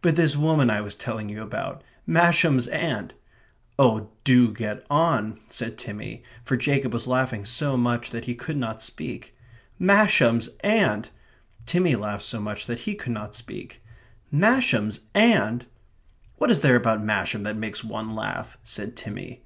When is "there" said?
16.62-16.76